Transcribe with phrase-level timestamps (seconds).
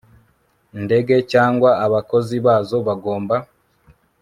[0.83, 3.35] ndege cyangwa abakozi bazo bagomba